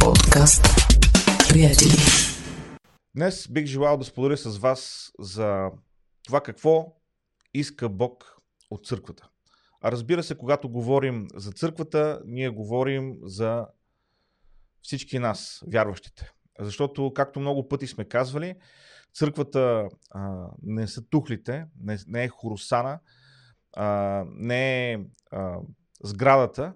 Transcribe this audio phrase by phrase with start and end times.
[0.00, 0.64] подкаст
[1.48, 1.92] Приятели.
[3.16, 5.70] Днес бих желал да споделя с вас за
[6.24, 6.96] това какво
[7.54, 8.36] иска Бог
[8.70, 9.28] от църквата.
[9.80, 13.66] А разбира се, когато говорим за църквата, ние говорим за
[14.82, 16.30] всички нас, вярващите.
[16.60, 18.54] Защото, както много пъти сме казвали,
[19.14, 23.00] църквата а, не са тухлите, не, не е хоросана,
[23.76, 24.98] а, не е
[25.30, 25.56] а,
[26.04, 26.74] сградата,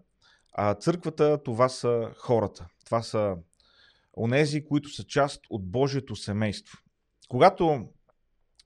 [0.52, 2.66] а църквата това са хората.
[2.84, 3.36] Това са
[4.16, 6.78] онези, които са част от Божието семейство.
[7.28, 7.88] Когато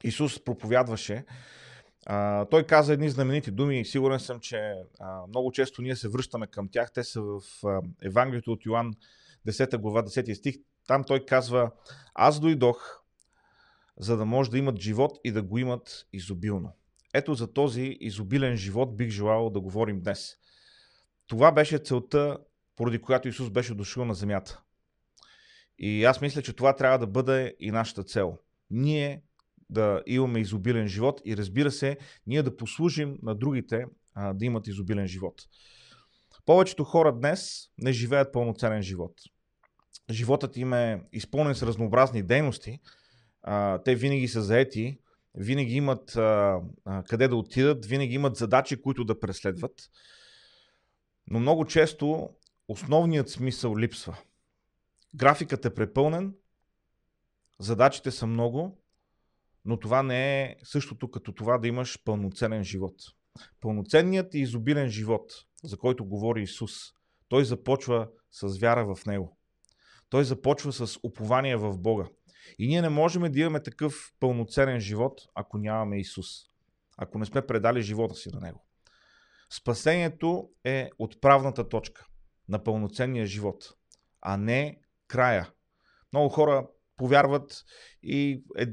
[0.05, 1.25] Исус проповядваше,
[2.51, 4.75] той каза едни знаменити думи и сигурен съм, че
[5.29, 6.93] много често ние се връщаме към тях.
[6.93, 8.93] Те са в а, Евангелието от Йоанн
[9.49, 10.55] 10 глава 10 стих.
[10.87, 11.71] Там той казва,
[12.15, 13.01] аз дойдох,
[13.99, 16.73] за да може да имат живот и да го имат изобилно.
[17.15, 20.37] Ето за този изобилен живот бих желал да говорим днес.
[21.27, 22.39] Това беше целта,
[22.77, 24.63] поради която Исус беше дошъл на земята.
[25.79, 28.39] И аз мисля, че това трябва да бъде и нашата цел.
[28.71, 29.23] Ние
[29.71, 34.67] да имаме изобилен живот и разбира се, ние да послужим на другите а, да имат
[34.67, 35.43] изобилен живот.
[36.47, 39.13] Повечето хора днес не живеят пълноценен живот.
[40.11, 42.81] Животът им е изпълнен с разнообразни дейности.
[43.43, 44.99] А, те винаги са заети,
[45.35, 49.73] винаги имат а, а, къде да отидат, винаги имат задачи, които да преследват.
[51.31, 52.31] Но много често
[52.69, 54.19] основният смисъл липсва.
[55.15, 56.35] Графикът е препълнен,
[57.59, 58.83] задачите са много,
[59.65, 62.95] но това не е същото като това да имаш пълноценен живот.
[63.61, 65.33] Пълноценният и изобилен живот,
[65.65, 66.73] за който говори Исус,
[67.29, 69.39] той започва с вяра в Него.
[70.09, 72.09] Той започва с упование в Бога.
[72.59, 76.27] И ние не можем да имаме такъв пълноценен живот, ако нямаме Исус.
[76.97, 78.66] Ако не сме предали живота си на Него.
[79.51, 82.07] Спасението е отправната точка
[82.49, 83.75] на пълноценния живот,
[84.21, 85.51] а не края.
[86.13, 86.67] Много хора
[86.97, 87.65] повярват
[88.03, 88.67] и е,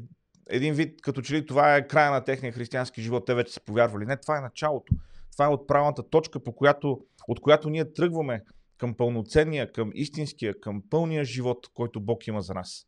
[0.50, 3.62] един вид, като че ли това е края на техния християнски живот, те вече са
[3.62, 4.06] повярвали.
[4.06, 4.94] Не, това е началото.
[5.32, 8.44] Това е отправната точка, по която, от която ние тръгваме
[8.78, 12.86] към пълноценния, към истинския, към пълния живот, който Бог има за нас.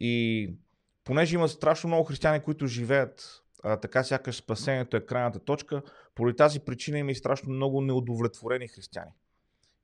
[0.00, 0.54] И
[1.04, 5.82] понеже има страшно много християни, които живеят а, така сякаш спасението е крайната точка,
[6.14, 9.10] поради тази причина има и страшно много неудовлетворени християни.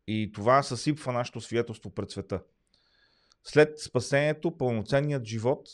[0.07, 2.43] И това съсипва нашето свидетелство пред света.
[3.45, 5.69] След спасението, пълноценният живот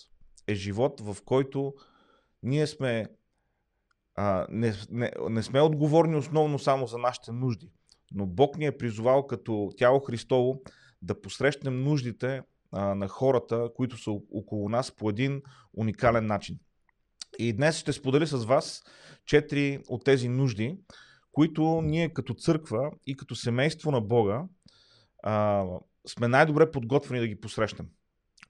[0.46, 1.74] е живот, в който
[2.42, 3.06] ние сме
[4.14, 7.70] а, не, не, не сме отговорни основно само за нашите нужди,
[8.12, 10.62] но Бог ни е призовал като тяло Христово
[11.02, 12.42] да посрещнем нуждите
[12.72, 15.42] а, на хората, които са около нас по един
[15.74, 16.58] уникален начин.
[17.38, 18.84] И днес ще споделя с вас
[19.26, 20.78] четири от тези нужди,
[21.32, 24.44] които ние като църква и като семейство на Бога
[25.22, 25.64] а,
[26.06, 27.88] сме най-добре подготвени да ги посрещнем.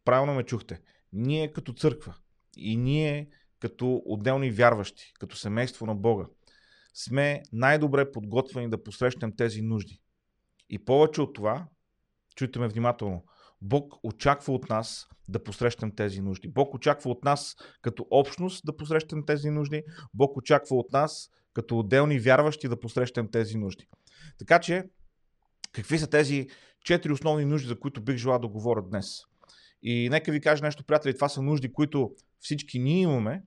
[0.04, 0.80] Правилно ме чухте.
[1.12, 2.14] Ние като църква
[2.56, 6.26] и ние като отделни вярващи, като семейство на Бога,
[6.94, 10.00] сме най-добре подготвени да посрещнем тези нужди.
[10.70, 11.66] И повече от това,
[12.36, 13.24] чуйте ме внимателно,
[13.62, 16.48] Бог очаква от нас да посрещнем тези нужди.
[16.48, 19.82] Бог очаква от нас като общност да посрещнем тези нужди.
[20.14, 23.86] Бог очаква от нас като отделни вярващи да посрещнем тези нужди.
[24.38, 24.84] Така че,
[25.72, 26.46] какви са тези
[26.84, 29.06] четири основни нужди, за които бих желал да говоря днес?
[29.82, 33.42] И нека ви кажа нещо, приятели, това са нужди, които всички ние имаме,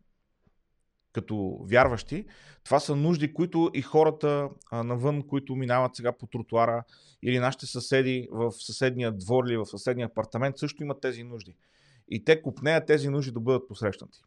[1.14, 2.26] като вярващи.
[2.64, 6.84] Това са нужди, които и хората а, навън, които минават сега по тротуара,
[7.24, 11.56] или нашите съседи в съседния двор или в съседния апартамент, също имат тези нужди.
[12.10, 14.22] И те купнеят тези нужди да бъдат посрещнати.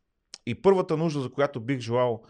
[0.47, 2.23] И първата нужда, за която бих желал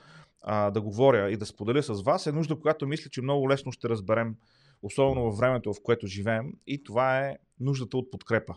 [0.43, 3.73] а, да говоря и да споделя с вас, е нужда, която мисля, че много лесно
[3.73, 4.37] ще разберем,
[4.83, 6.53] особено във времето, в което живеем.
[6.67, 8.55] И това е нуждата от подкрепа.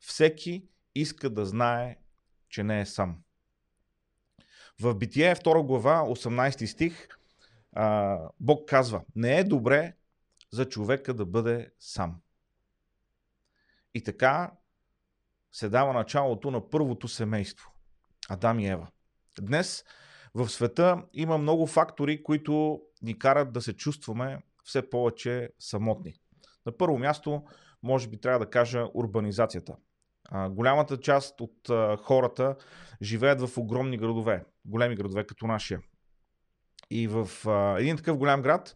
[0.00, 1.96] Всеки иска да знае,
[2.48, 3.16] че не е сам.
[4.82, 7.08] В Битие 2 глава, 18 стих,
[8.40, 9.96] Бог казва, не е добре
[10.50, 12.20] за човека да бъде сам.
[13.94, 14.52] И така
[15.52, 17.70] се дава началото на първото семейство
[18.28, 18.88] Адам и Ева.
[19.40, 19.84] Днес
[20.34, 26.14] в света има много фактори, които ни карат да се чувстваме все повече самотни.
[26.66, 27.44] На първо място,
[27.82, 29.76] може би трябва да кажа урбанизацията.
[30.50, 31.70] Голямата част от
[32.00, 32.56] хората
[33.02, 35.80] живеят в огромни градове, големи градове като нашия.
[36.90, 37.28] И в
[37.78, 38.74] един такъв голям град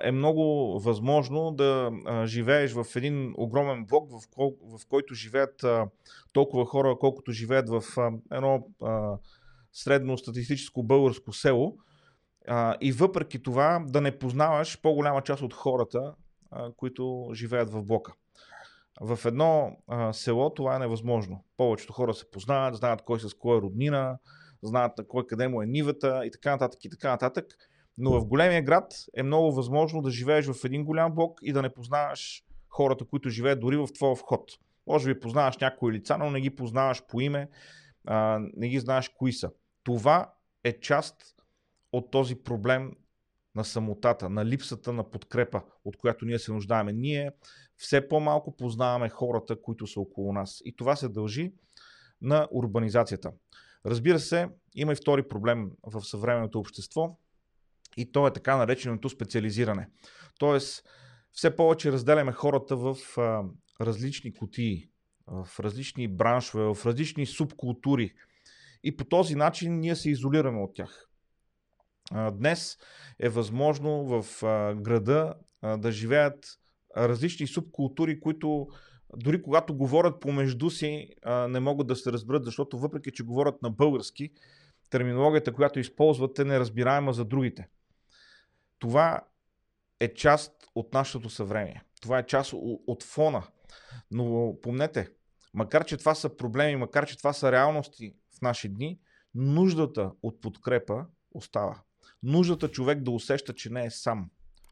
[0.00, 1.90] е много възможно да
[2.24, 5.64] живееш в един огромен блок, в, който живеят
[6.32, 7.82] толкова хора, колкото живеят в
[8.32, 9.18] едно а,
[9.72, 11.76] средно статистическо българско село.
[12.80, 16.14] И въпреки това да не познаваш по-голяма част от хората,
[16.76, 18.12] които живеят в блока.
[19.00, 21.44] В едно а, село това е невъзможно.
[21.56, 24.18] Повечето хора се познават, знаят кой с кой е роднина,
[24.62, 27.46] знаят на кой къде му е нивата и така нататък и така нататък.
[27.98, 31.62] Но в големия град е много възможно да живееш в един голям блок и да
[31.62, 34.50] не познаваш хората, които живеят дори в твоя вход.
[34.86, 37.48] Може би познаваш някои лица, но не ги познаваш по име,
[38.06, 39.50] а, не ги знаеш кои са.
[39.84, 40.32] Това
[40.64, 41.16] е част
[41.92, 42.92] от този проблем
[43.54, 46.92] на самотата, на липсата на подкрепа, от която ние се нуждаеме.
[46.92, 47.30] Ние
[47.76, 50.62] все по-малко познаваме хората, които са около нас.
[50.64, 51.52] И това се дължи
[52.22, 53.32] на урбанизацията.
[53.86, 57.18] Разбира се, има и втори проблем в съвременното общество
[57.96, 59.88] и то е така нареченото специализиране.
[60.38, 60.84] Тоест,
[61.32, 63.42] все повече разделяме хората в а,
[63.80, 64.88] различни кутии,
[65.26, 68.12] в различни браншове, в различни субкултури.
[68.84, 71.08] И по този начин ние се изолираме от тях.
[72.32, 72.78] Днес
[73.20, 74.42] е възможно в
[74.76, 75.34] града
[75.78, 76.58] да живеят
[76.96, 78.68] различни субкултури, които
[79.16, 81.08] дори когато говорят помежду си,
[81.48, 84.30] не могат да се разберат, защото въпреки, че говорят на български,
[84.90, 87.68] терминологията, която използват, е неразбираема за другите.
[88.78, 89.20] Това
[90.00, 91.82] е част от нашето съвремие.
[92.00, 92.52] Това е част
[92.86, 93.42] от фона.
[94.10, 95.08] Но помнете,
[95.54, 99.00] макар че това са проблеми, макар че това са реалности в наши дни,
[99.34, 101.80] нуждата от подкрепа остава.
[102.22, 104.30] Нуждата човек да усеща, че не е сам,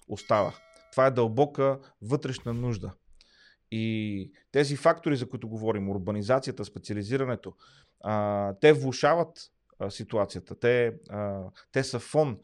[0.09, 0.55] остава.
[0.93, 2.93] Това е дълбока вътрешна нужда.
[3.71, 7.55] И тези фактори, за които говорим, урбанизацията, специализирането,
[8.01, 11.43] а, те влушават а, ситуацията, те, а,
[11.73, 12.39] те са фон.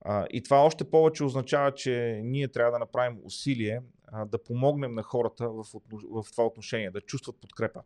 [0.00, 4.94] А, и това още повече означава, че ние трябва да направим усилие а, да помогнем
[4.94, 5.64] на хората в,
[6.10, 7.82] в това отношение, да чувстват подкрепа.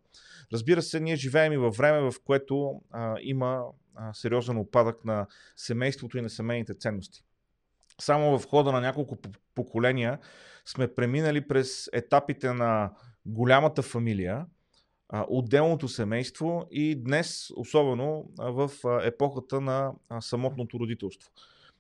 [0.53, 3.65] Разбира се, ние живеем и във време, в което а, има
[4.13, 7.25] сериозен опадък на семейството и на семейните ценности.
[8.01, 9.17] Само в хода на няколко
[9.55, 10.19] поколения
[10.67, 12.93] сме преминали през етапите на
[13.27, 14.47] голямата фамилия,
[15.13, 18.71] отделното семейство и днес, особено в
[19.03, 21.31] епохата на самотното родителство.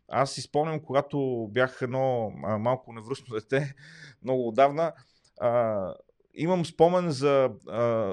[0.08, 3.74] Аз си спомням, когато бях едно малко невръстно дете,
[4.22, 4.92] много отдавна,
[6.34, 7.50] имам спомен за,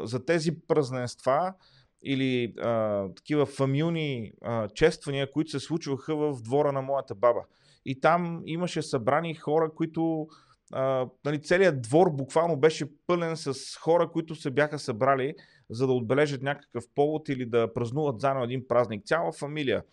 [0.04, 1.54] за тези празненства
[2.06, 7.42] или а, такива фамилни а, чествания, които се случваха в двора на моята баба.
[7.86, 10.28] И там имаше събрани хора, които
[10.74, 15.34] а, нали, целият двор буквално беше пълен с хора, които се бяха събрали,
[15.70, 19.06] за да отбележат някакъв повод или да празнуват заедно един празник.
[19.06, 19.84] Цяла фамилия.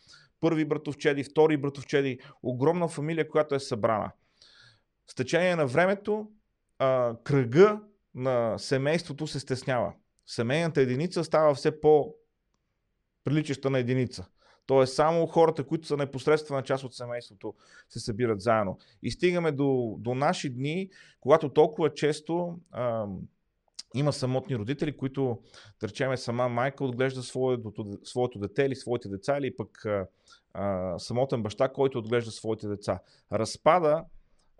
[0.41, 2.19] Първи братовчеди, втори братовчеди.
[2.43, 4.13] Огромна фамилия, която е събрана.
[5.11, 6.29] С течение на времето
[6.79, 7.81] а, кръга
[8.15, 9.93] на семейството се стеснява.
[10.27, 12.15] Семейната единица става все по
[13.25, 14.27] приличаща на единица.
[14.67, 17.55] Тоест само хората, които са непосредствена част от семейството,
[17.89, 18.79] се събират заедно.
[19.03, 20.91] И стигаме до, до наши дни,
[21.21, 23.07] когато толкова често а,
[23.95, 25.39] има самотни родители, които,
[25.81, 30.07] да речеме, сама майка отглежда своето, своето дете или своите деца, или пък а,
[30.55, 32.99] а, самотен баща, който отглежда своите деца.
[33.33, 34.05] Разпада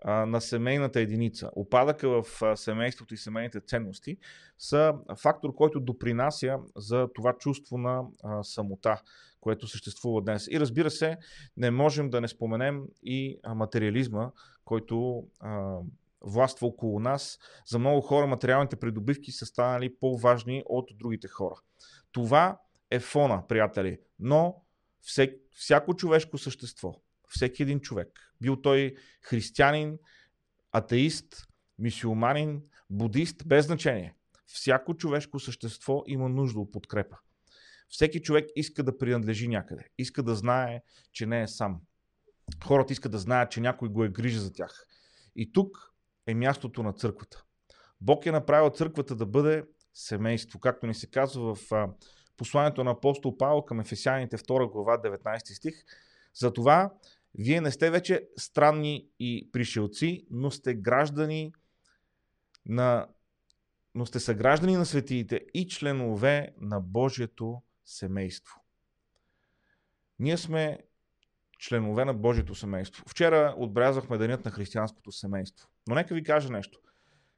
[0.05, 1.49] на семейната единица.
[1.55, 4.17] Опадъка в семейството и семейните ценности
[4.57, 8.03] са фактор, който допринася за това чувство на
[8.43, 9.01] самота,
[9.41, 10.47] което съществува днес.
[10.51, 11.17] И разбира се,
[11.57, 14.31] не можем да не споменем и материализма,
[14.65, 15.23] който
[16.21, 17.39] властва около нас.
[17.65, 21.55] За много хора материалните придобивки са станали по-важни от другите хора.
[22.11, 22.59] Това
[22.91, 23.99] е фона, приятели.
[24.19, 24.63] Но
[25.51, 26.95] всяко човешко същество,
[27.29, 29.97] всеки един човек, бил той християнин,
[30.71, 31.47] атеист,
[31.79, 34.15] мисиоманин, будист, без значение.
[34.45, 37.17] Всяко човешко същество има нужда от подкрепа.
[37.89, 39.83] Всеки човек иска да принадлежи някъде.
[39.97, 40.81] Иска да знае,
[41.11, 41.81] че не е сам.
[42.65, 44.87] Хората искат да знаят, че някой го е грижа за тях.
[45.35, 45.93] И тук
[46.27, 47.43] е мястото на църквата.
[48.01, 51.89] Бог е направил църквата да бъде семейство, както ни се казва в
[52.37, 55.73] посланието на апостол Павел към Ефесяните 2 глава 19 стих.
[56.33, 56.93] Затова
[57.35, 61.53] вие не сте вече странни и пришелци, но сте граждани
[62.65, 63.07] на
[63.95, 68.61] но сте съграждани на светиите и членове на Божието семейство.
[70.19, 70.79] Ние сме
[71.59, 73.03] членове на Божието семейство.
[73.07, 75.69] Вчера отбелязахме Денят на християнското семейство.
[75.87, 76.79] Но нека ви кажа нещо.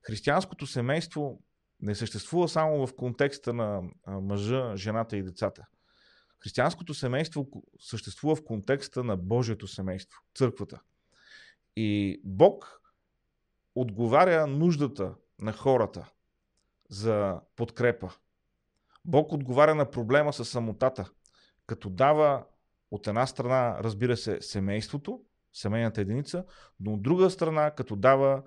[0.02, 1.40] Християнското семейство
[1.82, 5.68] не съществува само в контекста на мъжа, жената и децата.
[6.46, 7.48] Християнското семейство
[7.80, 10.82] съществува в контекста на Божието семейство, църквата.
[11.76, 12.82] И Бог
[13.76, 16.12] отговаря нуждата на хората
[16.90, 18.14] за подкрепа.
[19.06, 21.12] Бог отговаря на проблема с самотата,
[21.66, 22.46] като дава
[22.92, 25.22] от една страна, разбира се, семейството,
[25.54, 26.46] семейната единица,
[26.80, 28.44] но от друга страна, като дава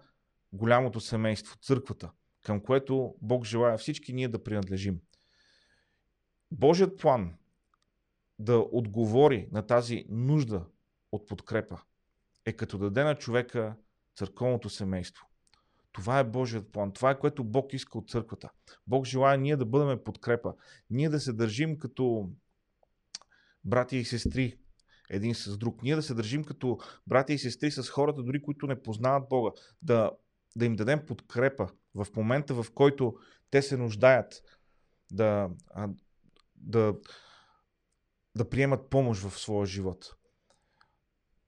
[0.53, 2.11] голямото семейство, църквата,
[2.43, 5.01] към което Бог желая всички ние да принадлежим.
[6.51, 7.35] Божият план
[8.39, 10.67] да отговори на тази нужда
[11.13, 11.81] от подкрепа
[12.47, 13.77] е като даде на човека
[14.17, 15.27] църковното семейство.
[15.93, 16.93] Това е Божият план.
[16.93, 18.51] Това е което Бог иска от църквата.
[18.87, 20.55] Бог желая ние да бъдем подкрепа.
[20.91, 22.31] Ние да се държим като
[23.65, 24.59] брати и сестри
[25.11, 25.83] един с друг.
[25.83, 29.51] Ние да се държим като брати и сестри с хората, дори които не познават Бога.
[29.83, 30.11] Да,
[30.57, 33.15] да им дадем подкрепа в момента, в който
[33.51, 34.43] те се нуждаят
[35.13, 35.51] да,
[36.57, 36.95] да,
[38.37, 40.15] да приемат помощ в своя живот.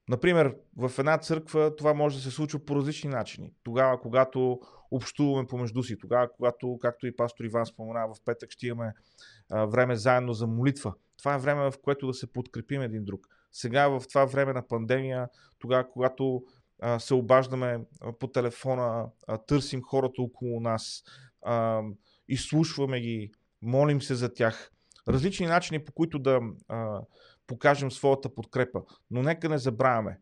[0.09, 3.53] Например, в една църква това може да се случва по различни начини.
[3.63, 4.59] Тогава, когато
[4.91, 8.93] общуваме помежду си, тогава, когато, както и пастор Иван спомена, в петък ще имаме
[9.49, 10.93] а, време заедно за молитва.
[11.17, 13.27] Това е време, в което да се подкрепим един друг.
[13.51, 16.43] Сега, в това време на пандемия, тогава, когато
[16.81, 21.03] а, се обаждаме а, по телефона, а, търсим хората около нас,
[21.41, 21.81] а,
[22.27, 24.71] изслушваме ги, молим се за тях.
[25.07, 27.01] Различни начини, по които да а,
[27.47, 28.81] покажем своята подкрепа.
[29.11, 30.19] Но нека не забравяме.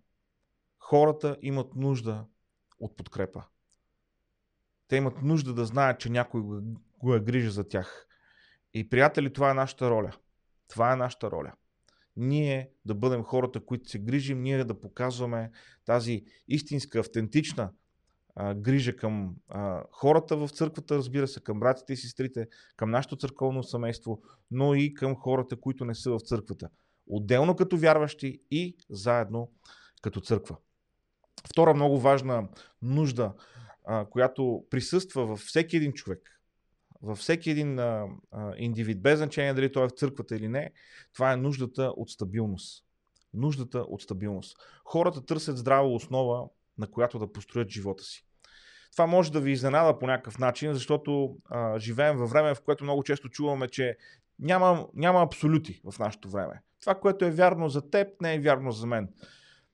[0.80, 2.26] Хората имат нужда
[2.80, 3.44] от подкрепа.
[4.88, 6.42] Те имат нужда да знаят, че някой
[6.98, 8.08] го е грижа за тях.
[8.74, 10.12] И, приятели, това е нашата роля.
[10.68, 11.54] Това е нашата роля.
[12.16, 15.52] Ние да бъдем хората, които се грижим, ние да показваме
[15.86, 17.72] тази истинска, автентична
[18.42, 23.16] а, грижа към а, хората в църквата, разбира се, към братите и сестрите, към нашето
[23.16, 26.70] църковно семейство, но и към хората, които не са в църквата
[27.10, 29.52] отделно като вярващи и заедно
[30.02, 30.58] като църква.
[31.48, 32.48] Втора много важна
[32.82, 33.34] нужда,
[34.10, 36.42] която присъства във всеки един човек,
[37.02, 40.72] във всеки един а, а, индивид, без значение дали той е в църквата или не,
[41.14, 42.86] това е нуждата от стабилност.
[43.34, 44.58] Нуждата от стабилност.
[44.86, 48.26] Хората търсят здрава основа, на която да построят живота си.
[48.92, 52.84] Това може да ви изненада по някакъв начин, защото а, живеем във време, в което
[52.84, 53.98] много често чуваме, че
[54.40, 56.62] няма, няма абсолюти в нашето време.
[56.82, 59.10] Това, което е вярно за теб, не е вярно за мен.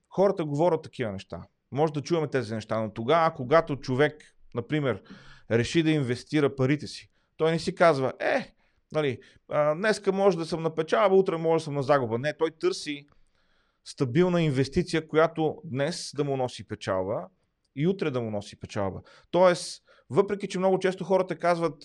[0.10, 1.41] Хората говорят такива неща.
[1.72, 5.03] Може да чуваме тези неща, но тогава, когато човек, например,
[5.51, 8.53] реши да инвестира парите си, той не си казва, е,
[8.91, 9.19] нали,
[9.75, 12.17] днеска може да съм на печалба, утре може да съм на загуба.
[12.17, 13.07] Не, той търси
[13.86, 17.27] стабилна инвестиция, която днес да му носи печалба
[17.75, 19.01] и утре да му носи печалба.
[19.32, 21.84] Тоест, въпреки, че много често хората казват,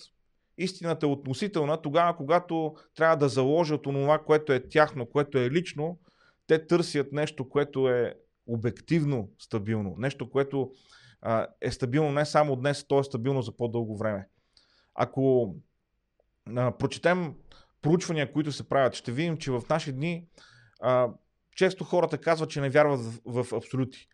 [0.57, 5.99] истината е относителна, тогава когато трябва да заложат онова, което е тяхно, което е лично,
[6.47, 8.15] те търсят нещо, което е
[8.47, 9.95] обективно стабилно.
[9.97, 10.71] Нещо, което
[11.21, 14.27] а, е стабилно не само днес, то е стабилно за по-дълго време.
[14.95, 15.55] Ако
[16.55, 17.33] а, прочетем
[17.81, 20.25] проучвания, които се правят, ще видим, че в наши дни
[20.81, 21.09] а,
[21.55, 24.07] често хората казват, че не вярват в, в абсолюти.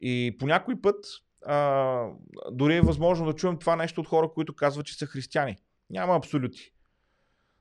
[0.00, 1.06] И по някой път
[1.46, 2.08] а,
[2.50, 5.56] дори е възможно да чуем това нещо от хора, които казват, че са християни.
[5.90, 6.72] Няма абсолюти.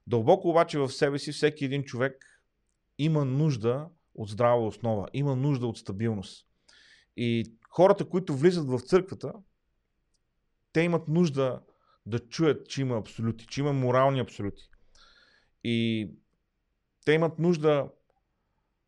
[0.08, 2.26] Дълбоко обаче в себе си всеки един човек
[2.98, 6.48] има нужда от здрава основа, има нужда от стабилност.
[7.18, 9.34] И хората, които влизат в църквата,
[10.74, 11.62] те имат нужда
[12.06, 14.70] да чуят, че има абсолюти, че има морални абсолюти.
[15.64, 16.10] И
[17.06, 17.90] те имат нужда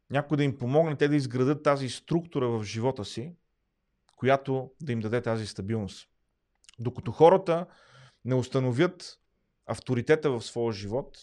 [0.09, 3.35] някой да им помогне те да изградат тази структура в живота си,
[4.15, 6.09] която да им даде тази стабилност.
[6.79, 7.65] Докато хората
[8.25, 9.19] не установят
[9.65, 11.17] авторитета в своя живот,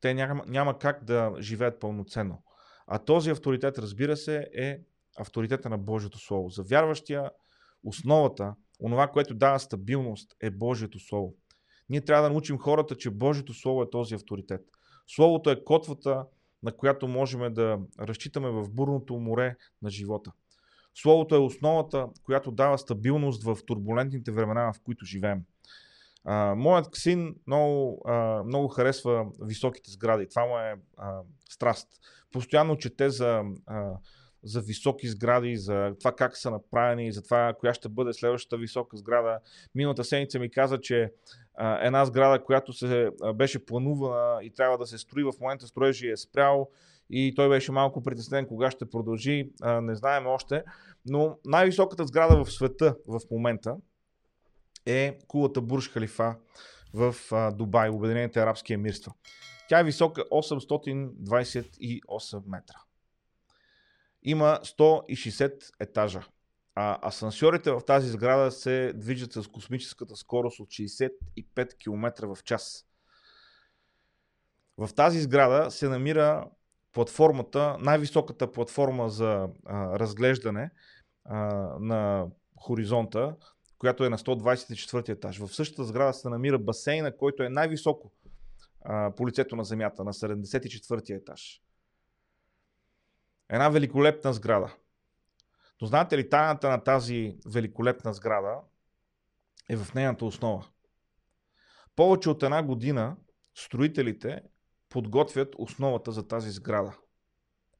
[0.00, 2.42] те няма, няма как да живеят пълноценно.
[2.86, 4.80] А този авторитет, разбира се, е
[5.18, 6.48] авторитета на Божието Слово.
[6.48, 7.30] За вярващия
[7.84, 11.34] основата, онова, което дава стабилност, е Божието Слово.
[11.88, 14.60] Ние трябва да научим хората, че Божието Слово е този авторитет.
[15.06, 16.24] Словото е котвата,
[16.64, 20.32] на която можем да разчитаме в бурното море на живота.
[20.94, 25.42] Словото е основата, която дава стабилност в турбулентните времена, в които живеем.
[26.24, 30.28] А, моят син много, а, много харесва високите сгради.
[30.28, 31.88] Това му е а, страст.
[32.32, 33.90] Постоянно чете за, а,
[34.44, 38.96] за високи сгради, за това как са направени, за това коя ще бъде следващата висока
[38.96, 39.38] сграда.
[39.74, 41.12] Миналата седмица ми каза, че
[41.54, 45.66] а, една сграда, която се а, беше планувана и трябва да се строи, в момента
[45.66, 46.70] строежи е спрял
[47.10, 49.50] и той беше малко притеснен кога ще продължи.
[49.62, 50.62] А, не знаем още.
[51.06, 53.76] Но най-високата сграда в света в момента,
[54.86, 56.36] е кулата Бурж Халифа
[56.94, 57.14] в
[57.52, 59.12] Дубай, Обединените арабски емирства.
[59.68, 62.83] Тя е висока 828 метра.
[64.24, 66.22] Има 160 етажа.
[66.74, 72.86] А асансьорите в тази сграда се движат с космическата скорост от 65 км в час.
[74.78, 76.46] В тази сграда се намира
[76.92, 80.70] платформата, най-високата платформа за а, разглеждане
[81.24, 81.38] а,
[81.80, 82.26] на
[82.60, 83.36] хоризонта,
[83.78, 85.38] която е на 124 етаж.
[85.38, 88.12] В същата сграда се намира басейна, който е най-високо
[88.80, 91.60] а, по лицето на земята, на 74 етаж.
[93.48, 94.76] Една великолепна сграда.
[95.80, 98.56] Но знаете ли, тайната на тази великолепна сграда
[99.70, 100.66] е в нейната основа.
[101.96, 103.16] Повече от една година
[103.54, 104.42] строителите
[104.88, 106.96] подготвят основата за тази сграда.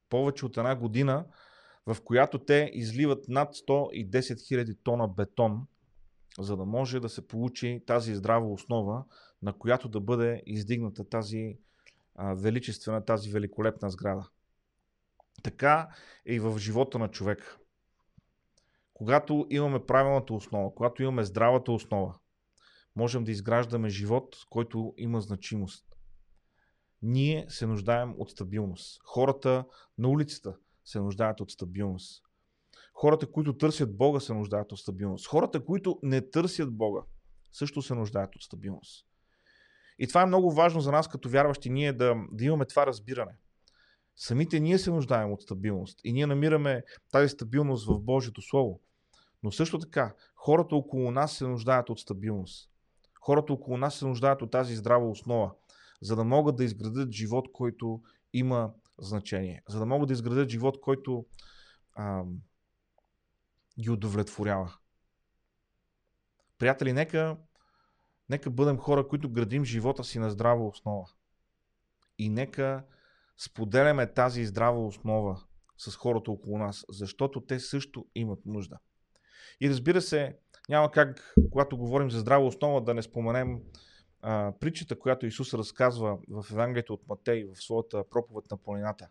[0.09, 1.25] Повече от една година,
[1.85, 5.67] в която те изливат над 110 000 тона бетон,
[6.39, 9.05] за да може да се получи тази здрава основа,
[9.41, 11.57] на която да бъде издигната тази
[12.19, 14.29] величествена, тази великолепна сграда.
[15.45, 15.89] Така
[16.25, 17.57] е и в живота на човека.
[18.93, 22.15] Когато имаме правилната основа, когато имаме здравата основа,
[22.95, 25.85] можем да изграждаме живот, който има значимост.
[27.01, 29.01] Ние се нуждаем от стабилност.
[29.03, 29.65] Хората
[29.97, 32.23] на улицата се нуждаят от стабилност.
[32.93, 35.27] Хората, които търсят Бога, се нуждаят от стабилност.
[35.27, 37.01] Хората, които не търсят Бога,
[37.51, 39.07] също се нуждаят от стабилност.
[39.99, 43.37] И това е много важно за нас като вярващи, ние да, да имаме това разбиране.
[44.15, 48.79] Самите ние се нуждаем от стабилност и ние намираме тази стабилност в Божието Слово.
[49.43, 52.69] Но също така, хората около нас се нуждаят от стабилност.
[53.21, 55.51] Хората около нас се нуждаят от тази здрава основа,
[56.01, 58.01] за да могат да изградат живот, който
[58.33, 59.63] има значение.
[59.67, 61.25] За да могат да изградат живот, който
[61.93, 62.23] а,
[63.79, 64.73] ги удовлетворява.
[66.57, 67.37] Приятели, нека,
[68.29, 71.09] нека бъдем хора, които градим живота си на здрава основа.
[72.17, 72.83] И нека
[73.37, 75.41] споделяме тази здрава основа
[75.77, 78.77] с хората около нас, защото те също имат нужда.
[79.61, 80.37] И разбира се,
[80.69, 83.59] няма как, когато говорим за здрава основа, да не споменем
[84.21, 89.09] а, притчата, която Исус разказва в Евангелието от Матей, в своята проповед на планината.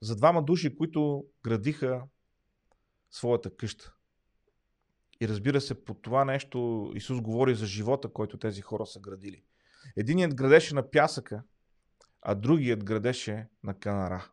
[0.00, 2.02] За двама души, които градиха
[3.10, 3.94] своята къща.
[5.20, 9.42] И разбира се, по това нещо Исус говори за живота, който тези хора са градили.
[9.96, 11.42] Единият градеше на пясъка,
[12.24, 14.30] а другият градеше на канара.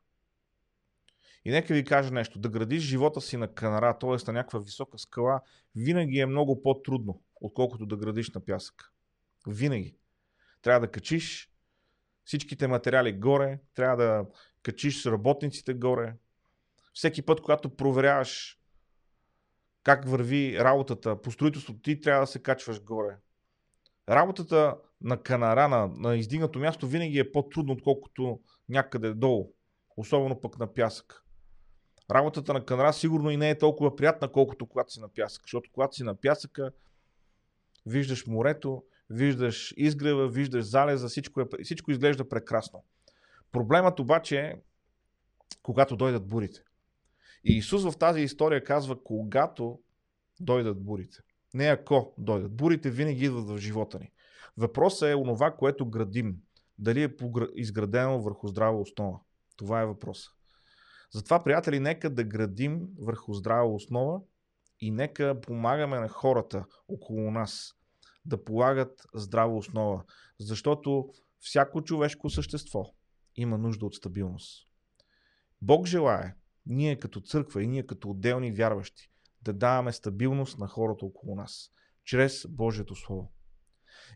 [1.46, 2.40] И нека ви кажа нещо.
[2.40, 4.10] Да градиш живота си на канара, т.е.
[4.28, 5.42] на някаква висока скала,
[5.76, 8.92] винаги е много по-трудно, отколкото да градиш на пясък.
[9.48, 9.96] Винаги.
[10.62, 11.52] Трябва да качиш
[12.24, 14.26] всичките материали горе, трябва да
[14.64, 16.16] качиш работниците горе.
[16.94, 18.60] Всеки път, когато проверяваш
[19.84, 23.18] как върви работата по строителството, ти трябва да се качваш горе.
[24.10, 29.54] Работата на канара, на, на издигнато място, винаги е по-трудно, отколкото някъде долу.
[29.98, 31.24] Особено пък на пясък.
[32.12, 35.42] Работата на канара сигурно и не е толкова приятна, колкото когато си на пясък.
[35.44, 36.72] Защото когато си на пясъка,
[37.86, 42.84] виждаш морето, виждаш изгрева, виждаш залеза, всичко, е, всичко изглежда прекрасно.
[43.52, 44.56] Проблемът обаче е,
[45.64, 46.64] когато дойдат бурите.
[47.44, 49.80] И Исус в тази история казва, когато
[50.40, 51.18] дойдат бурите.
[51.54, 52.56] Не ако дойдат.
[52.56, 54.12] Бурите винаги идват в живота ни.
[54.62, 56.38] Въпросът е онова, което градим.
[56.80, 57.16] Дали е
[57.56, 59.20] изградено върху здрава основа.
[59.56, 60.34] Това е въпросът.
[61.12, 64.22] Затова, приятели, нека да градим върху здрава основа
[64.80, 67.74] и нека помагаме на хората около нас
[68.26, 70.04] да полагат здрава основа.
[70.40, 72.86] Защото всяко човешко същество
[73.36, 74.68] има нужда от стабилност.
[75.62, 79.10] Бог желая ние като църква и ние като отделни вярващи
[79.42, 81.72] да даваме стабилност на хората около нас,
[82.04, 83.32] чрез Божието Слово.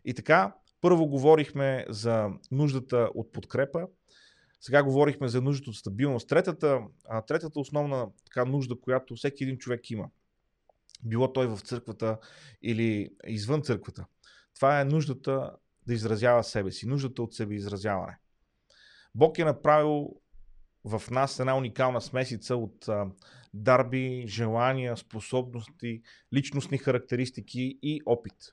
[0.04, 3.86] И така, първо говорихме за нуждата от подкрепа,
[4.60, 6.28] сега говорихме за нуждата от стабилност.
[6.28, 10.08] Третата, а, третата основна така, нужда, която всеки един човек има,
[11.04, 12.18] било той в църквата
[12.62, 14.06] или извън църквата,
[14.54, 15.50] това е нуждата
[15.86, 18.18] да изразява себе си, нуждата от себе изразяване.
[19.14, 20.16] Бог е направил
[20.84, 23.06] в нас една уникална смесица от а,
[23.54, 26.02] дарби, желания, способности,
[26.34, 28.52] личностни характеристики и опит.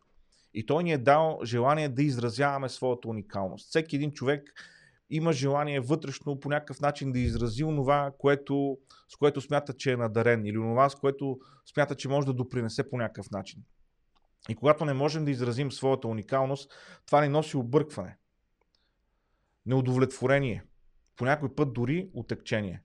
[0.54, 3.70] И той ни е дал желание да изразяваме своята уникалност.
[3.70, 4.54] Всеки един човек
[5.10, 8.78] има желание вътрешно по някакъв начин да изрази това, което,
[9.10, 12.90] с което смята, че е надарен или това, с което смята, че може да допринесе
[12.90, 13.64] по някакъв начин.
[14.50, 16.72] И когато не можем да изразим своята уникалност,
[17.06, 18.18] това ни носи объркване,
[19.66, 20.64] неудовлетворение,
[21.16, 22.84] по някой път дори отекчение.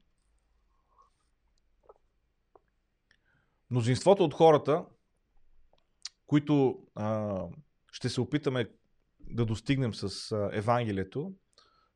[3.70, 4.84] Мнозинството от хората,
[6.28, 7.38] които а,
[7.92, 8.70] ще се опитаме
[9.20, 11.32] да достигнем с а, Евангелието,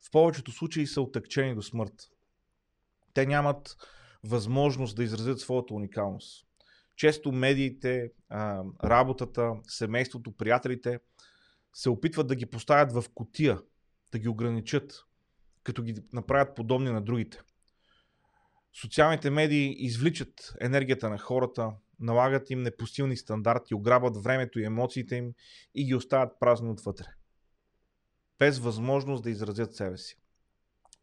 [0.07, 1.93] в повечето случаи са отъкчени до смърт.
[3.13, 3.77] Те нямат
[4.23, 6.47] възможност да изразят своята уникалност.
[6.95, 8.11] Често медиите,
[8.83, 10.99] работата, семейството, приятелите
[11.73, 13.61] се опитват да ги поставят в котия,
[14.11, 14.93] да ги ограничат,
[15.63, 17.41] като ги направят подобни на другите.
[18.81, 21.71] Социалните медии извличат енергията на хората,
[22.03, 25.33] налагат им непосилни стандарти, ограбват времето и емоциите им
[25.75, 27.07] и ги оставят празни отвътре.
[28.39, 30.17] Без възможност да изразят себе си.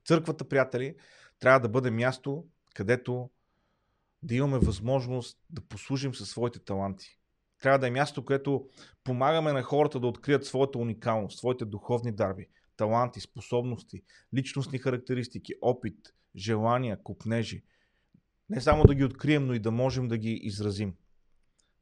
[0.04, 0.94] Църквата, приятели,
[1.38, 3.30] трябва да бъде място, където
[4.22, 7.18] да имаме възможност да послужим със своите таланти.
[7.62, 8.68] Трябва да е място, където
[9.04, 14.02] помагаме на хората да открият своята уникалност, своите духовни дарби, таланти, способности,
[14.34, 17.64] личностни характеристики, опит, желания, купнежи.
[18.50, 20.94] Не само да ги открием, но и да можем да ги изразим.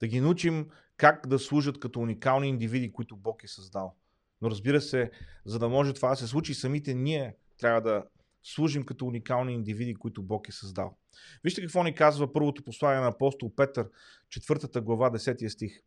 [0.00, 3.94] Да ги научим как да служат като уникални индивиди, които Бог е създал.
[4.40, 5.10] Но разбира се,
[5.46, 8.04] за да може това да се случи, самите ние трябва да
[8.42, 10.96] служим като уникални индивиди, които Бог е създал.
[11.44, 13.88] Вижте какво ни казва първото послание на апостол Петър,
[14.30, 15.80] 4 глава, 10 стих.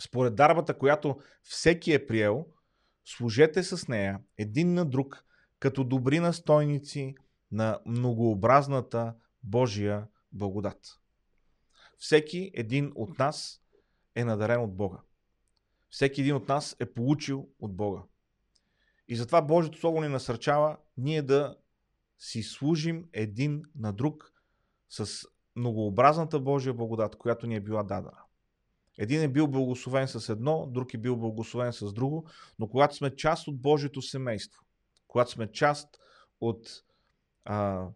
[0.00, 2.46] Според дарбата, която всеки е приел,
[3.04, 5.24] служете с нея един на друг,
[5.58, 7.14] като добри настойници
[7.52, 11.00] на многообразната Божия благодат.
[11.98, 13.60] Всеки един от нас
[14.14, 14.98] е надарен от Бога.
[15.90, 18.02] Всеки един от нас е получил от Бога.
[19.08, 21.56] И затова Божието Слово ни насърчава ние да
[22.18, 24.32] си служим един на друг
[24.88, 28.18] с многообразната Божия благодат, която ни е била дадена.
[28.98, 33.16] Един е бил благословен с едно, друг е бил благословен с друго, но когато сме
[33.16, 34.62] част от Божието семейство,
[35.08, 35.98] когато сме част
[36.40, 36.68] от
[37.44, 37.88] а,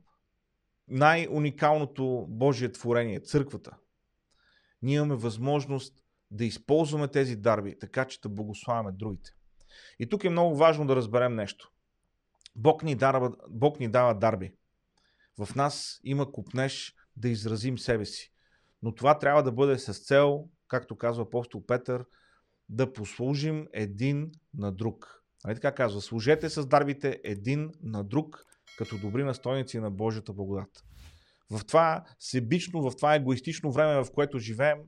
[0.91, 3.77] най-уникалното Божие творение, църквата,
[4.83, 5.95] ние имаме възможност
[6.31, 9.31] да използваме тези дарби, така че да благославяме другите.
[9.99, 11.71] И тук е много важно да разберем нещо.
[12.57, 14.53] Бог ни, дава, Бог ни дава дарби.
[15.39, 18.33] В нас има купнеж да изразим себе си.
[18.83, 22.05] Но това трябва да бъде с цел, както казва апостол Петър,
[22.69, 25.23] да послужим един на друг.
[25.45, 28.45] Нали така казва, служете с дарбите един на друг,
[28.81, 30.85] като добри настойници на Божията благодат.
[31.51, 34.79] В това себично, в това егоистично време, в което живеем,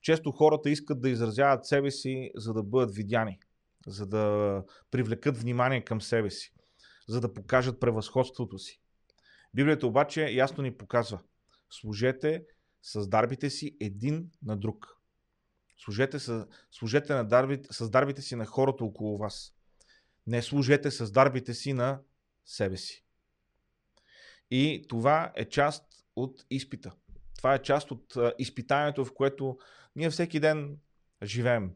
[0.00, 3.38] често хората искат да изразяват себе си, за да бъдат видяни,
[3.86, 6.54] за да привлекат внимание към себе си,
[7.08, 8.80] за да покажат превъзходството си.
[9.54, 11.20] Библията обаче ясно ни показва.
[11.70, 12.44] Служете
[12.82, 14.86] с дарбите си един на друг.
[15.78, 19.54] Служете, с, служете на дарбите, с дарбите си на хората около вас.
[20.26, 22.00] Не служете с дарбите си на
[22.44, 23.05] себе си.
[24.50, 25.84] И това е част
[26.16, 26.92] от изпита.
[27.36, 29.58] Това е част от изпитанието, в което
[29.96, 30.78] ние всеки ден
[31.22, 31.70] живеем.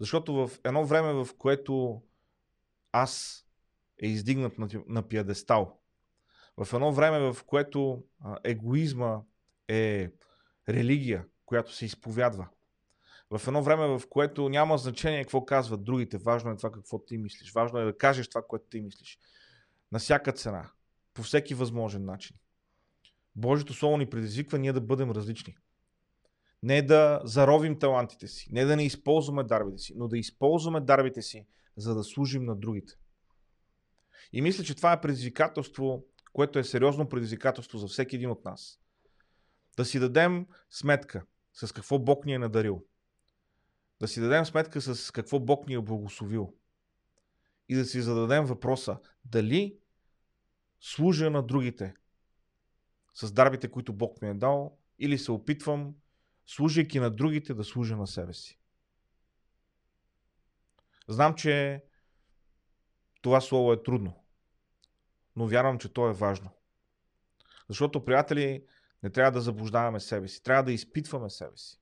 [0.00, 2.02] Защото в едно време, в което
[2.92, 3.44] аз
[4.02, 5.80] е издигнат на, на пиадестал,
[6.56, 8.04] в едно време, в което
[8.44, 9.20] егоизма
[9.68, 10.10] е
[10.68, 12.48] религия, която се изповядва,
[13.30, 17.18] в едно време, в което няма значение какво казват другите, важно е това какво ти
[17.18, 19.18] мислиш, важно е да кажеш това, което ти мислиш.
[19.92, 20.70] На всяка цена,
[21.20, 22.36] по всеки възможен начин.
[23.36, 25.56] Божието Слово ни предизвиква ние да бъдем различни.
[26.62, 31.22] Не да заровим талантите си, не да не използваме дарбите си, но да използваме дарбите
[31.22, 32.92] си, за да служим на другите.
[34.32, 38.80] И мисля, че това е предизвикателство, което е сериозно предизвикателство за всеки един от нас.
[39.76, 42.84] Да си дадем сметка с какво Бог ни е надарил.
[44.00, 46.54] Да си дадем сметка с какво Бог ни е благословил.
[47.68, 49.80] И да си зададем въпроса дали
[50.80, 51.94] служа на другите
[53.14, 55.94] с дарбите, които Бог ми е дал, или се опитвам,
[56.46, 58.58] служайки на другите, да служа на себе си.
[61.08, 61.84] Знам, че
[63.22, 64.24] това слово е трудно,
[65.36, 66.50] но вярвам, че то е важно.
[67.68, 68.64] Защото, приятели,
[69.02, 71.80] не трябва да заблуждаваме себе си, трябва да изпитваме себе си.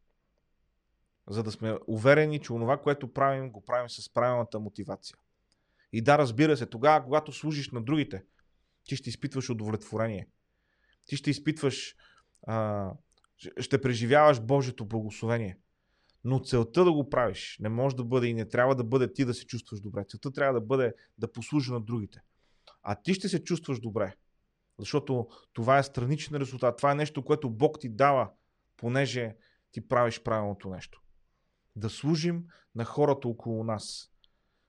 [1.29, 5.17] За да сме уверени, че онова, което правим, го правим с правилната мотивация.
[5.93, 8.25] И да, разбира се, тогава, когато служиш на другите,
[8.89, 10.29] ти ще изпитваш удовлетворение.
[11.05, 11.97] Ти ще изпитваш,
[12.47, 12.91] а,
[13.61, 15.59] ще преживяваш Божието благословение.
[16.25, 19.25] Но целта да го правиш не може да бъде и не трябва да бъде ти
[19.25, 20.05] да се чувстваш добре.
[20.09, 22.21] Целта трябва да бъде да послужи на другите.
[22.83, 24.15] А ти ще се чувстваш добре.
[24.79, 26.77] Защото това е страничен резултат.
[26.77, 28.31] Това е нещо, което Бог ти дава,
[28.77, 29.37] понеже
[29.73, 31.03] ти правиш правилното нещо.
[31.77, 34.11] Да служим на хората около нас.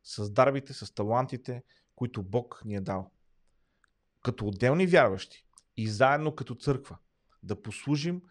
[0.03, 1.63] С дарбите, с талантите,
[1.95, 3.11] които Бог ни е дал.
[4.29, 5.45] Като отделни вярващи
[5.77, 6.97] и заедно като църква.
[7.43, 8.21] Да послужим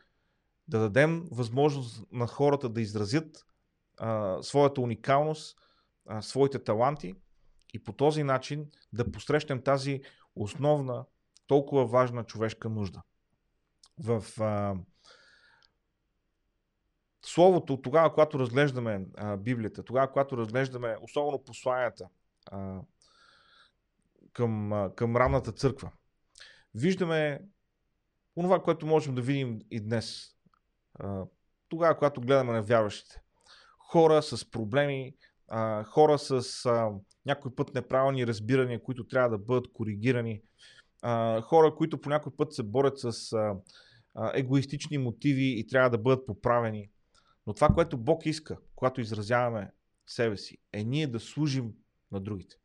[0.69, 3.47] да дадем възможност на хората да изразят
[3.97, 5.59] а, своята уникалност,
[6.07, 7.15] а, своите таланти
[7.75, 10.03] и по този начин да посрещнем тази
[10.37, 11.05] основна,
[11.47, 13.03] толкова важна човешка нужда.
[13.99, 14.75] В а,
[17.25, 22.09] Словото, тогава, когато разглеждаме а, Библията, тогава, когато разглеждаме особено посланията
[22.47, 22.81] а,
[24.39, 25.91] към, към ранната църква,
[26.75, 27.41] виждаме
[28.37, 30.35] онова, което можем да видим и днес
[31.69, 33.23] тогава, когато гледаме на вярващите.
[33.79, 35.15] Хора с проблеми,
[35.85, 36.65] хора с
[37.27, 40.43] някой път неправилни разбирания, които трябва да бъдат коригирани,
[41.43, 43.35] хора, които по някой път се борят с
[44.35, 46.91] егоистични мотиви и трябва да бъдат поправени.
[47.47, 49.71] Но това, което Бог иска, когато изразяваме
[50.07, 51.73] себе си, е ние да служим
[52.13, 52.57] на другите.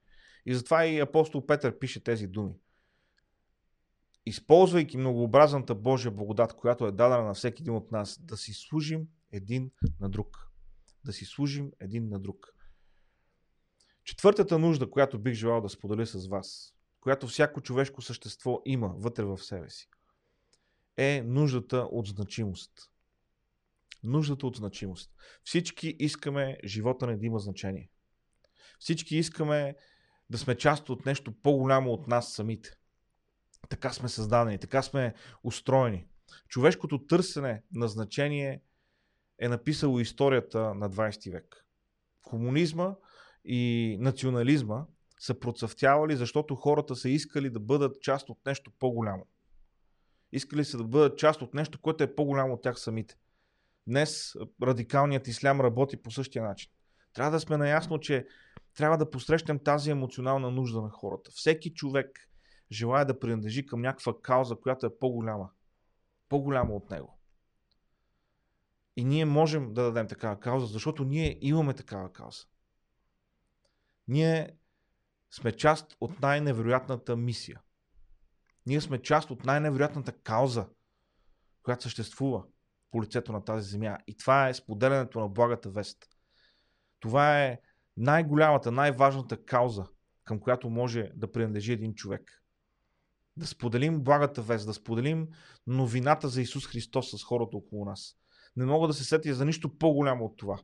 [0.45, 2.53] И затова и апостол Петър пише тези думи.
[4.25, 9.08] Използвайки многообразната Божия благодат, която е дадена на всеки един от нас, да си служим
[9.32, 10.51] един на друг.
[11.06, 12.56] Да си служим един на друг.
[14.03, 19.23] Четвъртата нужда, която бих желал да споделя с вас, която всяко човешко същество има вътре
[19.23, 19.89] в себе си,
[20.97, 22.71] е нуждата от значимост.
[24.03, 25.12] Нуждата от значимост.
[25.43, 27.89] Всички искаме живота ни да има значение.
[28.79, 29.75] Всички искаме
[30.34, 32.69] да сме част от нещо по-голямо от нас самите.
[33.69, 36.06] Така сме създадени, така сме устроени.
[36.48, 38.62] Човешкото търсене на значение
[39.39, 41.65] е написало историята на 20 век.
[42.22, 42.96] Комунизма
[43.46, 44.86] и национализма
[45.19, 49.26] са процъфтявали, защото хората са искали да бъдат част от нещо по-голямо.
[50.32, 53.15] Искали са да бъдат част от нещо, което е по-голямо от тях самите.
[53.88, 56.72] Днес радикалният ислям работи по същия начин.
[57.13, 58.28] Трябва да сме наясно, че
[58.75, 61.31] трябва да посрещнем тази емоционална нужда на хората.
[61.31, 62.29] Всеки човек
[62.71, 65.49] желая да принадлежи към някаква кауза, която е по-голяма.
[66.29, 67.19] По-голяма от него.
[68.95, 72.43] И ние можем да дадем такава кауза, защото ние имаме такава кауза.
[74.07, 74.57] Ние
[75.31, 77.62] сме част от най-невероятната мисия.
[78.65, 80.67] Ние сме част от най-невероятната кауза,
[81.63, 82.43] която съществува
[82.91, 83.97] по лицето на тази земя.
[84.07, 85.97] И това е споделянето на благата вест.
[86.99, 87.59] Това е
[87.97, 89.86] най-голямата, най-важната кауза,
[90.23, 92.43] към която може да принадлежи един човек.
[93.38, 95.27] Да споделим благата вест, да споделим
[95.67, 98.15] новината за Исус Христос с хората около нас.
[98.56, 100.60] Не мога да се сетя за нищо по-голямо от това.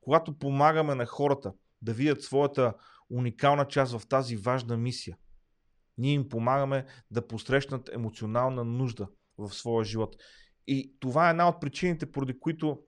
[0.00, 2.74] Когато помагаме на хората да видят своята
[3.10, 5.16] уникална част в тази важна мисия,
[5.98, 10.16] ние им помагаме да посрещнат емоционална нужда в своя живот.
[10.66, 12.82] И това е една от причините, поради които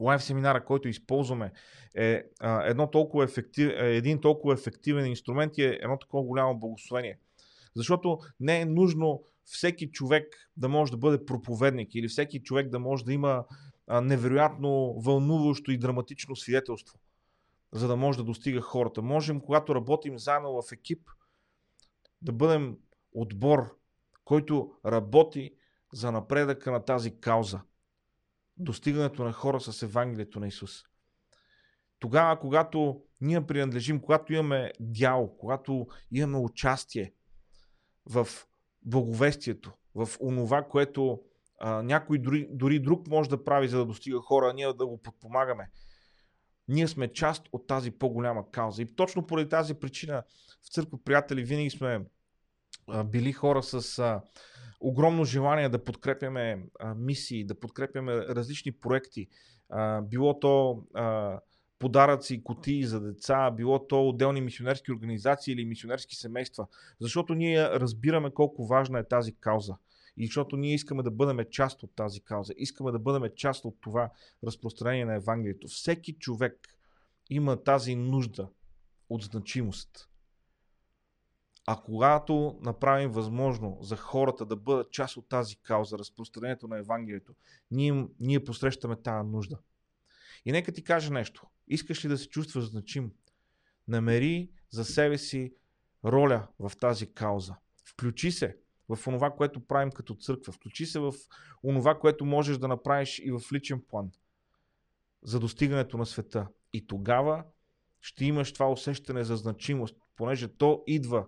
[0.00, 1.52] лайв семинара, който използваме,
[1.94, 6.58] е а, едно толкова ефектив, е един толкова ефективен инструмент и е едно такова голямо
[6.58, 7.18] благословение.
[7.74, 12.78] Защото не е нужно всеки човек да може да бъде проповедник или всеки човек да
[12.78, 13.44] може да има
[13.86, 16.98] а, невероятно вълнуващо и драматично свидетелство,
[17.72, 19.02] за да може да достига хората.
[19.02, 21.08] Можем, когато работим заедно в екип,
[22.22, 22.76] да бъдем
[23.12, 23.76] отбор,
[24.24, 25.54] който работи
[25.92, 27.60] за напредъка на тази кауза.
[28.58, 30.82] Достигането на хора с Евангелието на Исус.
[31.98, 37.12] Тогава, когато ние принадлежим, когато имаме дял, когато имаме участие
[38.06, 38.28] в
[38.82, 41.20] благовестието, в онова, което
[41.60, 44.86] а, някой дори, дори друг може да прави, за да достига хора, а ние да
[44.86, 45.70] го подпомагаме.
[46.68, 48.82] Ние сме част от тази по-голяма кауза.
[48.82, 50.22] И точно поради тази причина
[50.62, 52.04] в църква, приятели, винаги сме
[52.88, 54.22] а, били хора с а,
[54.80, 59.28] огромно желание да подкрепяме а, мисии, да подкрепяме различни проекти.
[59.68, 61.38] А, било то а,
[61.78, 66.66] подаръци, кутии за деца, било то отделни мисионерски организации или мисионерски семейства.
[67.00, 69.76] Защото ние разбираме колко важна е тази кауза.
[70.16, 72.52] И защото ние искаме да бъдем част от тази кауза.
[72.56, 74.10] Искаме да бъдем част от това
[74.44, 75.68] разпространение на Евангелието.
[75.68, 76.54] Всеки човек
[77.30, 78.48] има тази нужда
[79.10, 80.08] от значимост.
[81.70, 87.34] А когато направим възможно за хората да бъдат част от тази кауза, разпространението на Евангелието,
[87.70, 89.58] ние, ние посрещаме тази нужда.
[90.44, 91.46] И нека ти кажа нещо.
[91.66, 93.12] Искаш ли да се чувстваш значим?
[93.88, 95.52] Намери за себе си
[96.04, 97.54] роля в тази кауза.
[97.84, 98.56] Включи се
[98.88, 100.52] в онова, което правим като църква.
[100.52, 101.14] Включи се в
[101.64, 104.10] онова, което можеш да направиш и в личен план
[105.22, 106.46] за достигането на света.
[106.72, 107.44] И тогава
[108.00, 111.26] ще имаш това усещане за значимост, понеже то идва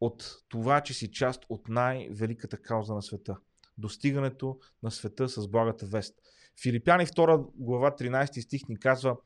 [0.00, 3.36] от това, че си част от най-великата кауза на света.
[3.78, 6.14] Достигането на света с благата вест.
[6.62, 9.16] Филипяни 2 глава 13 стих ни казва,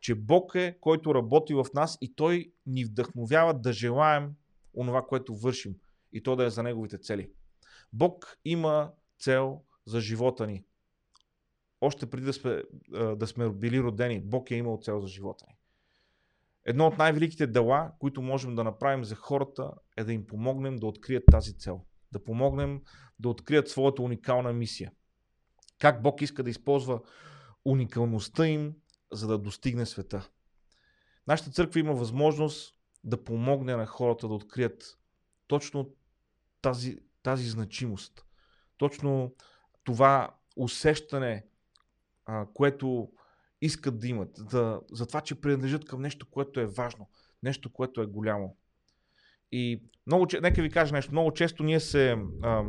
[0.00, 4.30] че Бог е, който работи в нас и Той ни вдъхновява да желаем
[4.74, 5.74] онова, което вършим
[6.12, 7.30] и то да е за Неговите цели.
[7.92, 10.64] Бог има цел за живота ни.
[11.80, 12.62] Още преди да сме,
[13.16, 15.56] да сме били родени, Бог е имал цел за живота ни.
[16.64, 20.86] Едно от най-великите дела, които можем да направим за хората, е да им помогнем да
[20.86, 21.80] открият тази цел.
[22.12, 22.80] Да помогнем
[23.18, 24.92] да открият своята уникална мисия.
[25.78, 27.00] Как Бог иска да използва
[27.64, 28.74] уникалността им,
[29.12, 30.28] за да достигне света.
[31.26, 34.98] Нашата църква има възможност да помогне на хората да открият
[35.46, 35.94] точно
[36.62, 38.24] тази, тази значимост.
[38.76, 39.34] Точно
[39.84, 41.44] това усещане
[42.54, 43.12] което
[43.62, 47.08] искат да имат, за, за това, че принадлежат към нещо, което е важно,
[47.42, 48.56] нещо, което е голямо.
[49.52, 52.64] И много, нека ви кажа нещо, много често ние се, а,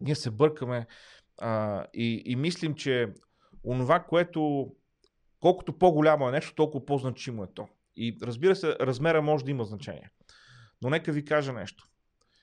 [0.00, 0.86] ние се бъркаме
[1.38, 3.14] а, и, и мислим, че
[3.64, 4.72] онова, което
[5.40, 7.68] колкото по-голямо е нещо, толкова по-значимо е то.
[7.96, 10.10] И разбира се, размера може да има значение.
[10.82, 11.88] Но нека ви кажа нещо.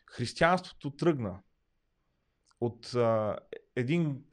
[0.05, 1.39] Християнството тръгна
[2.61, 3.37] от а,
[3.75, 4.23] един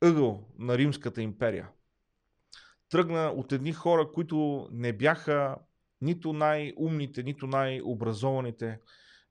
[0.00, 1.68] ъгъл на Римската империя.
[2.92, 5.56] Тръгна от едни хора, които не бяха
[6.00, 8.80] нито най-умните, нито най-образованите,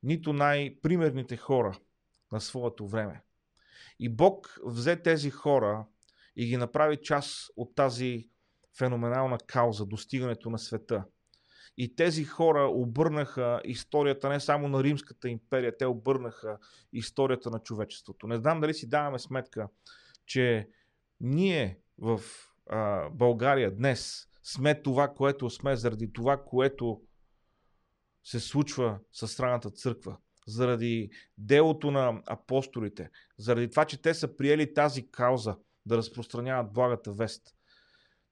[0.03, 1.79] нито най-примерните хора
[2.31, 3.21] на своето време.
[3.99, 5.85] И Бог взе тези хора
[6.35, 8.29] и ги направи част от тази
[8.77, 11.03] феноменална кауза, достигането на света.
[11.77, 16.57] И тези хора обърнаха историята не само на Римската империя, те обърнаха
[16.93, 18.27] историята на човечеството.
[18.27, 19.67] Не знам дали си даваме сметка,
[20.25, 20.69] че
[21.19, 22.21] ние в
[23.11, 24.27] България днес.
[24.43, 27.01] Сме това, което сме, заради това, което
[28.23, 34.73] се случва със странната църква, заради делото на апостолите, заради това, че те са приели
[34.73, 37.55] тази кауза да разпространяват благата вест.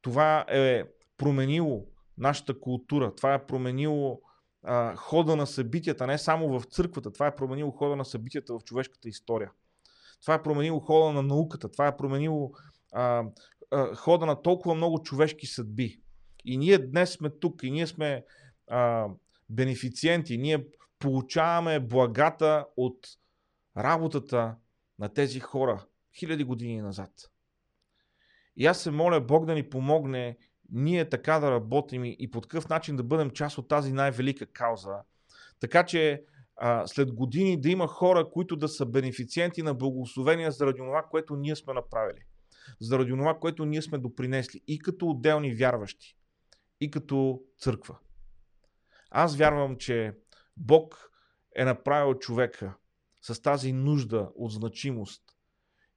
[0.01, 0.83] Това е
[1.17, 1.85] променило
[2.17, 4.21] нашата култура, това е променило
[4.63, 8.63] а, хода на събитията, не само в църквата, това е променило хода на събитията в
[8.63, 9.51] човешката история.
[10.21, 12.51] Това е променило хода на науката, това е променило
[12.93, 13.23] а,
[13.95, 16.01] хода на толкова много човешки съдби.
[16.45, 18.25] И ние днес сме тук, и ние сме
[18.67, 19.07] а,
[19.49, 20.65] бенефициенти, ние
[20.99, 23.07] получаваме благата от
[23.77, 24.55] работата
[24.99, 25.85] на тези хора
[26.19, 27.11] хиляди години назад.
[28.55, 30.37] И аз се моля Бог да ни помогне
[30.71, 34.95] ние така да работим и по такъв начин да бъдем част от тази най-велика кауза.
[35.59, 36.23] Така че
[36.55, 41.35] а, след години да има хора, които да са бенефициенти на благословения заради това, което
[41.35, 42.19] ние сме направили.
[42.79, 46.17] Заради това, което ние сме допринесли и като отделни вярващи,
[46.81, 47.97] и като църква.
[49.11, 50.13] Аз вярвам, че
[50.57, 51.11] Бог
[51.55, 52.73] е направил човека
[53.21, 55.23] с тази нужда от значимост.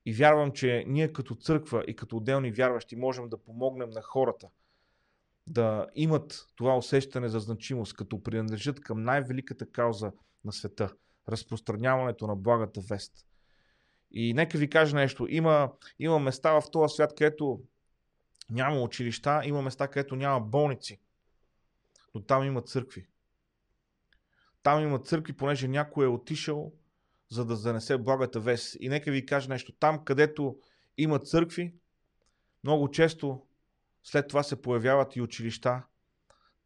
[0.07, 4.49] И вярвам, че ние като църква и като отделни вярващи можем да помогнем на хората
[5.47, 10.13] да имат това усещане за значимост, като принадлежат към най-великата кауза
[10.45, 10.93] на света
[11.29, 13.27] разпространяването на благата вест.
[14.12, 15.27] И нека ви кажа нещо.
[15.31, 17.61] Има, има места в този свят, където
[18.51, 21.01] няма училища, има места, където няма болници,
[22.14, 23.07] но там има църкви.
[24.62, 26.72] Там има църкви, понеже някой е отишъл,
[27.29, 28.77] за да занесе благата вест.
[28.81, 29.72] И нека ви кажа нещо.
[29.72, 30.59] Там, където
[30.98, 31.75] има църкви,
[32.64, 33.46] много често
[34.05, 35.83] след това се появяват и училища,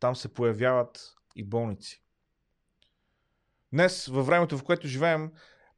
[0.00, 2.02] там се появяват и болници.
[3.72, 5.32] Днес, във времето, в което живеем,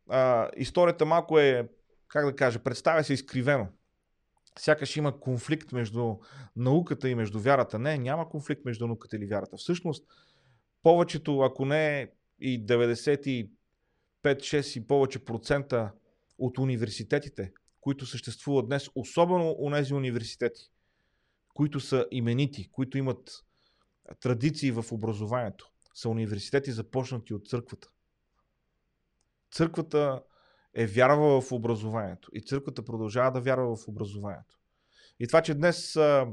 [0.09, 1.69] а, историята малко е,
[2.09, 3.69] как да кажа, представя се изкривено.
[4.59, 6.17] Сякаш има конфликт между
[6.57, 7.79] науката и между вярата.
[7.79, 9.57] Не, няма конфликт между науката или вярата.
[9.57, 10.05] Всъщност,
[10.83, 13.49] повечето, ако не и 95-6
[14.79, 15.93] и повече процента
[16.39, 20.71] от университетите, които съществуват днес, особено у нези университети,
[21.55, 23.45] които са именити, които имат
[24.21, 27.89] традиции в образованието, са университети започнати от църквата.
[29.51, 30.21] Църквата
[30.75, 34.59] е вярвала в образованието и църквата продължава да вярва в образованието.
[35.21, 36.27] И това, че днес а,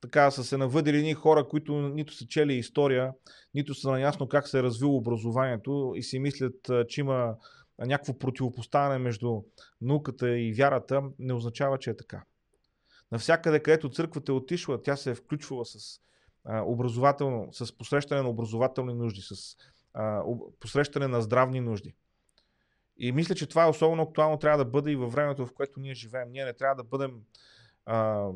[0.00, 3.12] така са се навъдили ни хора, които нито са чели история,
[3.54, 7.36] нито са наясно как се е развило образованието и си мислят, а, че има
[7.78, 9.42] някакво противопоставяне между
[9.80, 12.24] науката и вярата, не означава, че е така.
[13.12, 16.00] Навсякъде, където църквата е отишла, тя се е включвала с
[16.44, 19.56] а, образователно, с посрещане на образователни нужди, с
[19.94, 20.22] а,
[20.60, 21.94] посрещане на здравни нужди.
[22.98, 25.80] И мисля, че това е особено актуално трябва да бъде и във времето, в което
[25.80, 26.30] ние живеем.
[26.30, 27.20] Ние не трябва да бъдем
[27.86, 28.28] а,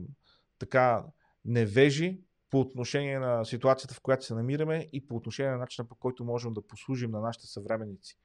[0.59, 1.05] така
[1.45, 2.21] невежи
[2.51, 6.25] по отношение на ситуацията, в която се намираме и по отношение на начина по който
[6.25, 8.19] можем да послужим на нашите съвременници.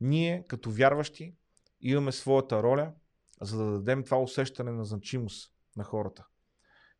[0.00, 1.34] Ние, като вярващи,
[1.80, 2.92] имаме своята роля,
[3.40, 6.26] за да дадем това усещане на значимост на хората.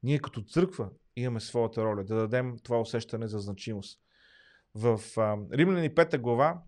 [0.03, 4.01] Ние като църква имаме своята роля, да дадем това усещане за значимост.
[4.74, 6.62] В а, Римляни 5 глава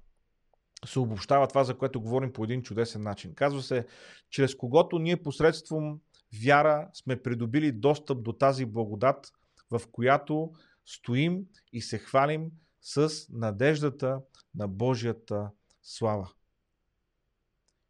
[0.86, 3.34] се обобщава това, за което говорим по един чудесен начин.
[3.34, 3.86] Казва се,
[4.30, 6.00] чрез когото ние посредством
[6.44, 9.32] вяра сме придобили достъп до тази благодат,
[9.70, 10.52] в която
[10.86, 14.20] стоим и се хвалим с надеждата
[14.54, 15.50] на Божията
[15.82, 16.30] слава.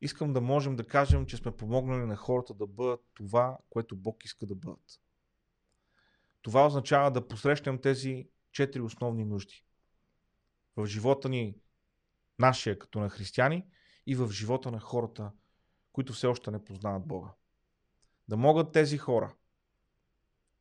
[0.01, 4.25] Искам да можем да кажем, че сме помогнали на хората да бъдат това, което Бог
[4.25, 5.01] иска да бъдат.
[6.43, 9.65] Това означава да посрещнем тези четири основни нужди.
[10.77, 11.55] В живота ни,
[12.39, 13.67] нашия като на християни,
[14.07, 15.31] и в живота на хората,
[15.93, 17.29] които все още не познават Бога.
[18.29, 19.35] Да могат тези хора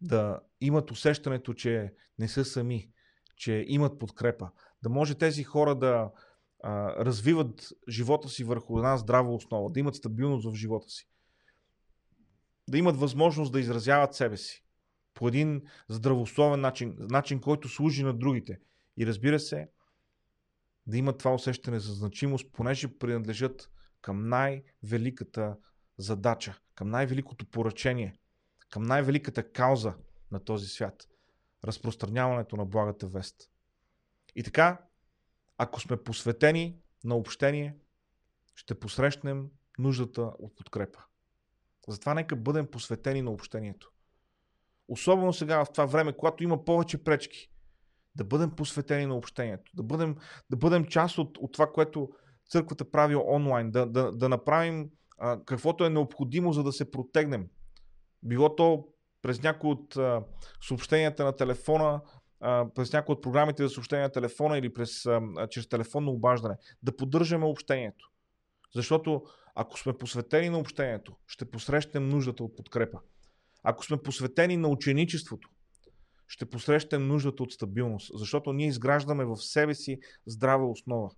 [0.02, 2.92] да имат усещането, че не са сами,
[3.36, 4.50] че имат подкрепа.
[4.84, 6.12] Да може тези хора да
[6.64, 11.10] а, развиват живота си върху една здрава основа, да имат стабилност в живота си.
[12.70, 14.64] Да имат възможност да изразяват себе си
[15.14, 18.60] по един здравословен начин, начин, който служи на другите.
[18.98, 19.70] И разбира се,
[20.88, 23.70] да имат това усещане за значимост, понеже принадлежат
[24.02, 25.58] към най-великата
[25.98, 28.16] задача, към най-великото поръчение,
[28.70, 29.94] към най-великата кауза
[30.32, 31.08] на този свят
[31.64, 33.52] разпространяването на благата вест.
[34.36, 34.82] И така,
[35.58, 37.78] ако сме посветени на общение,
[38.56, 41.00] ще посрещнем нуждата от подкрепа.
[41.88, 43.92] Затова нека бъдем посветени на общението.
[44.88, 47.53] Особено сега в това време, когато има повече пречки,
[48.16, 50.16] да бъдем посветени на общението, да бъдем,
[50.50, 52.10] да бъдем част от, от това, което
[52.50, 57.48] църквата прави онлайн, да, да, да направим а, каквото е необходимо, за да се протегнем.
[58.24, 58.88] Било то
[59.22, 60.24] през някои от а,
[60.68, 62.02] съобщенията на телефона,
[62.40, 66.56] а, през някои от програмите за съобщения на телефона или през, а, чрез телефонно обаждане,
[66.84, 68.10] да поддържаме общението.
[68.76, 69.24] Защото
[69.56, 73.00] ако сме посветени на общението, ще посрещнем нуждата от подкрепа.
[73.64, 75.50] Ако сме посветени на ученичеството,
[76.28, 81.10] ще посрещнем нуждата от стабилност, защото ние изграждаме в себе си здрава основа.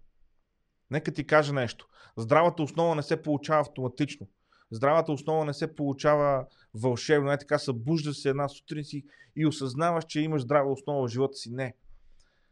[0.92, 1.88] Нека ти кажа нещо.
[2.18, 4.28] Здравата основа не се получава автоматично.
[4.72, 7.30] Здравата основа не се получава вълшебно.
[7.30, 11.34] Не така събужда се една сутрин си и осъзнаваш, че имаш здрава основа в живота
[11.34, 11.52] си.
[11.52, 11.76] Не.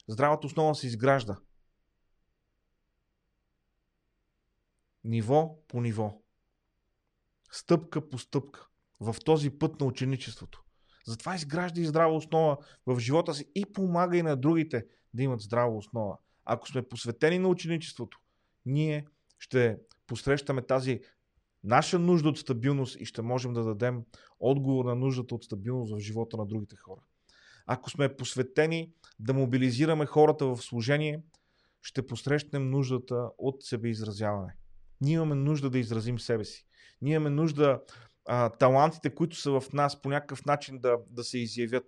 [0.07, 1.37] Здравата основа се изгражда.
[5.03, 6.21] Ниво по ниво.
[7.51, 8.67] Стъпка по стъпка.
[8.99, 10.62] В този път на ученичеството.
[11.05, 15.41] Затова изгражда и здрава основа в живота си и помага и на другите да имат
[15.41, 16.17] здрава основа.
[16.45, 18.19] Ако сме посветени на ученичеството,
[18.65, 19.05] ние
[19.39, 19.77] ще
[20.07, 20.99] посрещаме тази
[21.63, 24.03] наша нужда от стабилност и ще можем да дадем
[24.39, 27.01] отговор на нуждата от стабилност в живота на другите хора.
[27.65, 31.23] Ако сме посветени да мобилизираме хората в служение,
[31.81, 34.55] ще посрещнем нуждата от себеизразяване.
[35.01, 36.65] Ние имаме нужда да изразим себе си.
[37.01, 37.81] Ние имаме нужда
[38.25, 41.85] а, талантите, които са в нас, по някакъв начин да, да се изявят.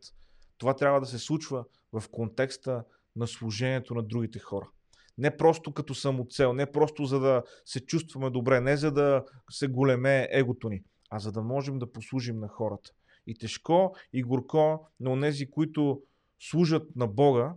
[0.58, 2.84] Това трябва да се случва в контекста
[3.16, 4.70] на служението на другите хора.
[5.18, 9.68] Не просто като самоцел, не просто за да се чувстваме добре, не за да се
[9.68, 12.92] големе егото ни, а за да можем да послужим на хората.
[13.28, 16.02] И тежко, и горко на онези, които
[16.40, 17.56] служат на Бога,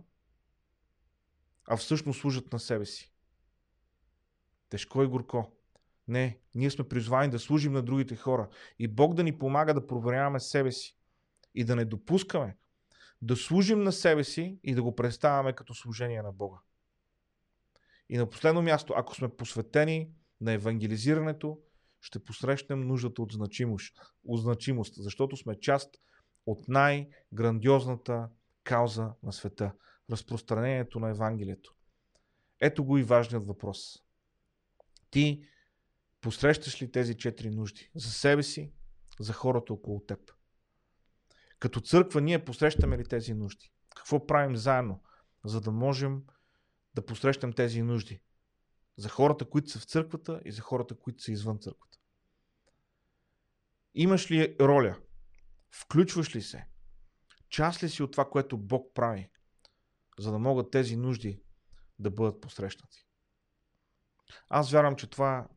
[1.67, 3.11] а всъщност служат на себе си.
[4.69, 5.58] Тежко и горко.
[6.09, 8.49] Не, ние сме призвани да служим на другите хора.
[8.79, 10.97] И Бог да ни помага да проверяваме себе си.
[11.55, 12.57] И да не допускаме
[13.21, 16.57] да служим на себе си и да го представяме като служение на Бога.
[18.09, 20.09] И на последно място, ако сме посветени
[20.41, 21.59] на евангелизирането,
[22.01, 25.95] ще посрещнем нуждата от значимост, от значимост защото сме част
[26.45, 28.29] от най-грандиозната
[28.63, 29.73] кауза на света
[30.11, 31.75] разпространението на Евангелието.
[32.61, 34.03] Ето го и важният въпрос.
[35.11, 35.43] Ти
[36.21, 37.91] посрещаш ли тези четири нужди?
[37.95, 38.73] За себе си,
[39.19, 40.19] за хората около теб.
[41.59, 43.71] Като църква ние посрещаме ли тези нужди?
[43.95, 45.03] Какво правим заедно,
[45.45, 46.23] за да можем
[46.93, 48.21] да посрещам тези нужди.
[48.97, 51.97] За хората, които са в църквата и за хората, които са извън църквата.
[53.93, 54.99] Имаш ли роля?
[55.71, 56.67] Включваш ли се?
[57.49, 59.29] Част ли си от това, което Бог прави,
[60.19, 61.41] за да могат тези нужди
[61.99, 63.07] да бъдат посрещнати?
[64.49, 65.47] Аз вярвам, че това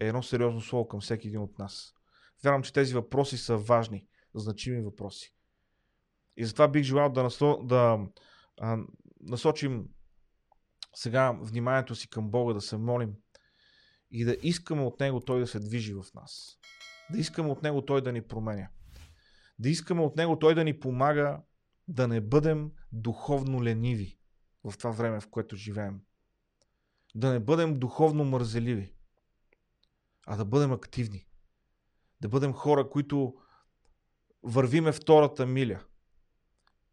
[0.00, 1.94] е едно сериозно слово към всеки един от нас.
[2.44, 5.34] Вярвам, че тези въпроси са важни, значими въпроси.
[6.36, 7.98] И затова бих желал да, насло, да
[8.60, 8.78] а,
[9.20, 9.88] насочим
[10.94, 13.14] сега вниманието си към Бога, да се молим
[14.10, 16.58] и да искаме от Него Той да се движи в нас.
[17.10, 18.68] Да искаме от Него Той да ни променя.
[19.58, 21.42] Да искаме от Него Той да ни помага
[21.88, 24.18] да не бъдем духовно лениви
[24.64, 26.00] в това време, в което живеем.
[27.14, 28.94] Да не бъдем духовно мързеливи,
[30.26, 31.26] а да бъдем активни.
[32.20, 33.34] Да бъдем хора, които
[34.42, 35.84] вървиме втората миля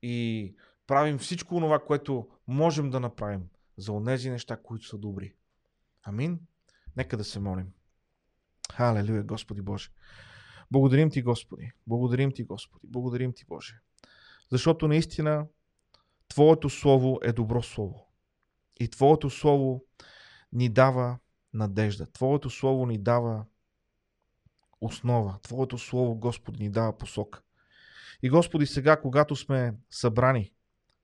[0.01, 0.55] и
[0.87, 5.33] правим всичко това, което можем да направим, за онези неща, които са добри.
[6.03, 6.39] Амин.
[6.97, 7.73] Нека да се молим.
[8.73, 9.89] Халелуя, Господи Боже.
[10.71, 11.71] Благодарим Ти, Господи.
[11.87, 12.87] Благодарим Ти, Господи.
[12.87, 13.79] Благодарим Ти, Боже.
[14.51, 15.47] Защото наистина
[16.27, 18.07] Твоето Слово е добро Слово.
[18.79, 19.83] И Твоето Слово
[20.51, 21.19] ни дава
[21.53, 22.11] надежда.
[22.11, 23.45] Твоето Слово ни дава
[24.81, 25.39] основа.
[25.41, 27.41] Твоето Слово, Господи, ни дава посока.
[28.23, 30.53] И Господи, сега, когато сме събрани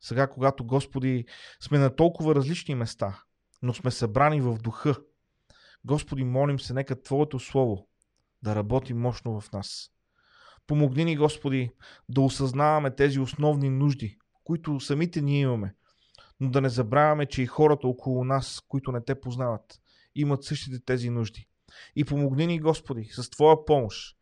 [0.02, 1.26] сега, когато Господи
[1.60, 3.24] сме на толкова различни места,
[3.62, 4.96] но сме събрани в духа,
[5.86, 7.88] Господи, молим се, нека Твоето Слово
[8.44, 9.92] да работи мощно в нас.
[10.68, 11.72] Помогни ни, Господи,
[12.10, 15.76] да осъзнаваме тези основни нужди, които самите ние имаме,
[16.40, 19.82] но да не забравяме, че и хората около нас, които не те познават,
[20.16, 21.48] имат същите тези нужди.
[21.96, 24.18] И помогни ни, Господи, с Твоя помощ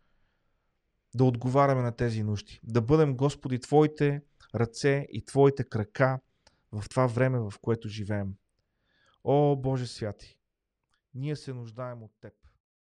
[1.15, 2.59] да отговаряме на тези нужди.
[2.63, 4.21] Да бъдем, Господи, Твоите
[4.55, 6.19] ръце и Твоите крака
[6.71, 8.33] в това време, в което живеем.
[9.23, 10.37] О, Боже святи,
[11.13, 12.33] ние се нуждаем от Теб.